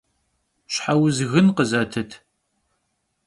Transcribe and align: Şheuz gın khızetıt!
Şheuz 0.73 1.17
gın 1.29 1.47
khızetıt! 1.55 2.11